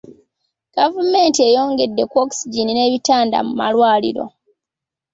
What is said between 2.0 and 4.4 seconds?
ku Ogygen n’ebitanda mu malwaliro.